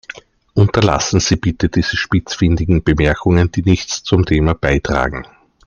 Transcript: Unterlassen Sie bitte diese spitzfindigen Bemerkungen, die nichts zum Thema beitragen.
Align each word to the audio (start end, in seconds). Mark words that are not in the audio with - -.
Unterlassen 0.55 1.19
Sie 1.19 1.35
bitte 1.35 1.69
diese 1.69 1.95
spitzfindigen 1.95 2.81
Bemerkungen, 2.83 3.51
die 3.51 3.61
nichts 3.61 4.01
zum 4.03 4.25
Thema 4.25 4.55
beitragen. 4.55 5.27